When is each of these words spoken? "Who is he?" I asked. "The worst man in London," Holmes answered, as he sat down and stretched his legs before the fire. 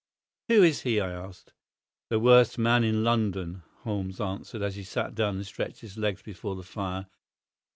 "Who 0.47 0.63
is 0.63 0.81
he?" 0.81 0.99
I 0.99 1.11
asked. 1.11 1.53
"The 2.09 2.19
worst 2.19 2.57
man 2.57 2.83
in 2.83 3.03
London," 3.03 3.61
Holmes 3.83 4.19
answered, 4.19 4.63
as 4.63 4.75
he 4.75 4.83
sat 4.83 5.13
down 5.13 5.35
and 5.35 5.45
stretched 5.45 5.81
his 5.81 5.95
legs 5.95 6.23
before 6.23 6.55
the 6.55 6.63
fire. 6.63 7.05